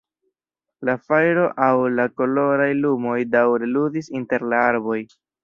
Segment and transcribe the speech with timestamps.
[0.87, 4.99] La fajro aŭ la koloraj lumoj daŭre ludis inter la arboj.